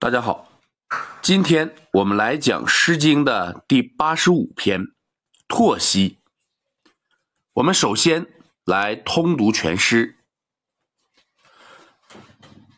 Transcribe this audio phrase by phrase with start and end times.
[0.00, 0.48] 大家好，
[1.20, 4.80] 今天我们来讲《诗经》的第八十五篇
[5.46, 6.16] 《拓兮》。
[7.52, 8.26] 我们首先
[8.64, 10.16] 来通读全诗：“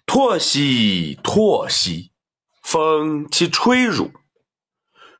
[0.04, 2.10] 拓兮，拓兮，
[2.60, 4.10] 风其吹汝；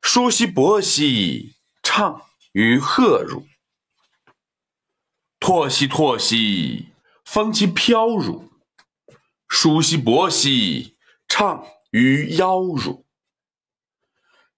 [0.01, 3.47] 舒兮伯兮，畅于贺汝。
[5.39, 6.89] 拓兮，拓兮，
[7.23, 8.49] 风其飘汝；
[9.47, 10.97] 舒兮伯兮，
[11.29, 13.05] 畅。”于腰乳。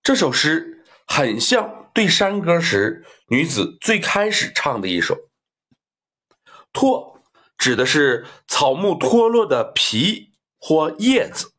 [0.01, 5.29] 这首诗很像对山歌时女子最开始唱的一首。
[6.71, 7.21] 脱
[7.57, 11.51] 指的是草木脱落的皮或叶子，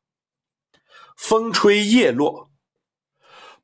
[1.14, 2.50] 风吹叶落，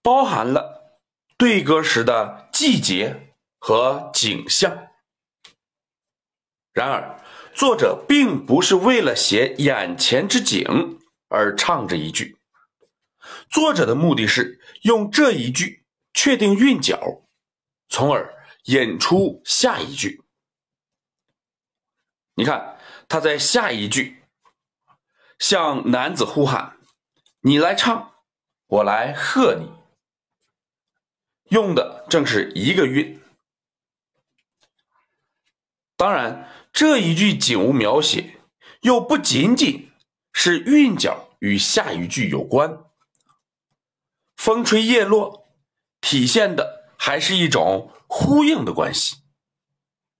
[0.03, 0.99] 包含了
[1.39, 4.89] 对歌时的季节和景象。
[6.75, 7.23] 然而，
[7.55, 10.99] 作者并不是为了写眼前之景。
[11.33, 12.37] 而唱这一句，
[13.49, 17.23] 作者的目的是用这一句确定韵脚，
[17.89, 20.23] 从而引出下一句。
[22.35, 24.23] 你看，他在下一句
[25.39, 26.79] 向男子呼喊
[27.41, 28.15] ：“你来唱，
[28.67, 29.73] 我来和你。”
[31.49, 33.23] 用的正是一个韵。
[35.97, 38.39] 当然，这一句景物描写
[38.83, 39.92] 又不仅仅。
[40.33, 42.85] 是韵脚与下一句有关，
[44.37, 45.47] 风吹叶落，
[46.01, 49.17] 体现的还是一种呼应的关系，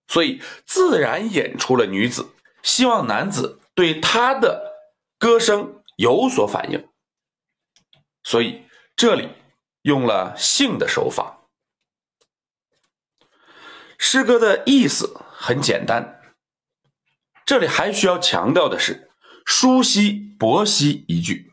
[0.07, 2.31] 所以自然引出了女子
[2.63, 4.77] 希望男子对她的
[5.19, 6.89] 歌声有所反应，
[8.23, 9.31] 所以这里
[9.83, 11.39] 用了性的手法。
[13.99, 16.21] 诗歌的意思很简单，
[17.47, 19.12] 这里还需要强调的是。
[19.45, 21.53] 舒兮伯兮一句，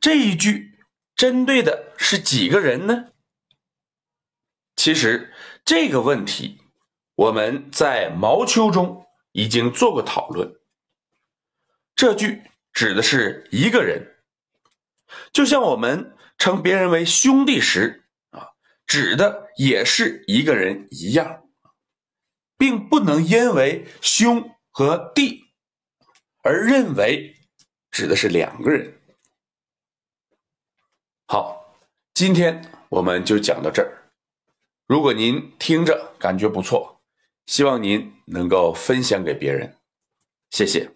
[0.00, 0.78] 这一句
[1.14, 3.12] 针对的是几个人呢？
[4.76, 5.32] 其实
[5.64, 6.60] 这个问题
[7.14, 10.54] 我们在《毛秋》中已经做过讨论。
[11.94, 14.16] 这句指的是一个人，
[15.32, 18.48] 就像我们称别人为兄弟时啊，
[18.86, 21.44] 指的也是一个人一样，
[22.58, 25.43] 并不能因为兄和弟。
[26.44, 27.34] 而认为
[27.90, 29.00] 指的是两个人。
[31.26, 31.74] 好，
[32.12, 34.12] 今天我们就讲到这儿。
[34.86, 37.00] 如果您听着感觉不错，
[37.46, 39.74] 希望您能够分享给别人，
[40.50, 40.93] 谢谢。